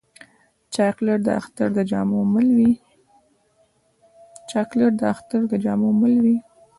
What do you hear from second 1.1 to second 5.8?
د اختر د